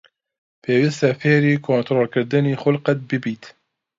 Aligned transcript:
پێویستە 0.63 1.09
فێری 1.21 1.61
کۆنتڕۆڵکردنی 1.65 2.59
خوڵقت 2.61 2.97
ببیت. 3.09 3.43